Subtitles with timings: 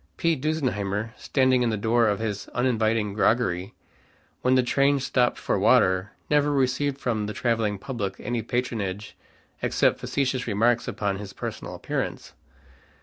[0.17, 0.35] P.
[0.35, 3.75] Dusenheimer, standing in the door of his uninviting groggery,
[4.41, 9.15] when the trains stopped for water; never received from the traveling public any patronage
[9.61, 12.33] except facetious remarks upon his personal appearance.